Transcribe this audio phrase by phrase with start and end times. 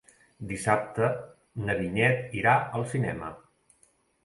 [0.51, 1.09] Dissabte
[1.67, 3.33] na Vinyet irà al cinema.